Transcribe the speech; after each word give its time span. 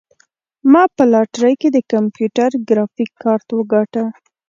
ما 0.71 0.83
په 0.95 1.03
لاټرۍ 1.11 1.53
کې 1.61 1.69
د 1.71 1.77
کمپیوټر 1.91 2.49
ګرافیک 2.67 3.11
کارت 3.23 3.47
وګاټه. 3.53 4.03